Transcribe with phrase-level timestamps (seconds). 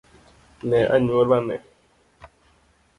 [0.69, 1.55] ne anyuolane